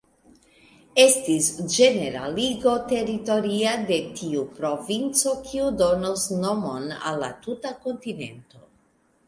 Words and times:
Estis 1.01 1.49
ĝeneraligo 1.73 2.73
teritoria 2.93 3.75
de 3.91 3.99
tiu 4.23 4.47
provinco 4.57 5.37
kio 5.51 5.69
donos 5.85 6.27
nomon 6.43 6.91
al 7.11 7.25
la 7.27 7.33
tuta 7.47 7.79
kontinento. 7.89 8.67